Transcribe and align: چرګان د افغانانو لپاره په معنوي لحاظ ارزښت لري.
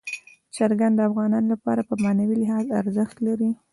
چرګان 0.55 0.91
د 0.95 0.99
افغانانو 1.09 1.47
لپاره 1.53 1.81
په 1.89 1.93
معنوي 2.03 2.35
لحاظ 2.43 2.65
ارزښت 2.81 3.17
لري. 3.27 3.51